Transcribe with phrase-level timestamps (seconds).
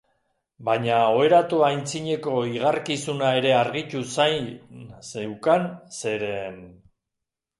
[0.67, 4.49] Baina oheratu aitzineko igarkizuna ere argitu zain
[5.11, 6.61] zeukan, zeren...